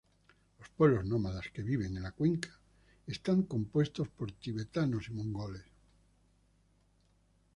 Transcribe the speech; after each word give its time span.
Los 0.57 0.67
pueblos 0.69 1.05
nómadas 1.05 1.51
que 1.53 1.61
viven 1.61 1.95
en 1.95 2.01
la 2.01 2.11
cuenca 2.11 2.49
están 3.05 3.43
compuestos 3.43 4.07
por 4.09 4.31
tibetanos 4.31 5.07
y 5.09 5.13
mongoles. 5.13 5.61